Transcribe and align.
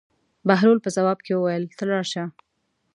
بهلول 0.47 0.77
په 0.83 0.89
ځواب 0.95 1.19
کې 1.25 1.33
وویل: 1.35 1.63
ته 1.77 1.83
لاړ 1.91 2.03
شه. 2.11 2.23